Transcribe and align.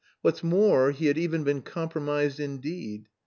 What's 0.23 0.43
more, 0.43 0.89
he 0.89 1.05
had 1.05 1.19
even 1.19 1.43
been 1.43 1.61
compromised 1.61 2.39
indeed. 2.39 3.07